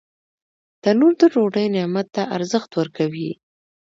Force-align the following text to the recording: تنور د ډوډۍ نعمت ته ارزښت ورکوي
تنور 0.83 1.13
د 1.21 1.21
ډوډۍ 1.33 1.65
نعمت 1.75 2.07
ته 2.15 2.23
ارزښت 2.37 2.71
ورکوي 2.79 3.29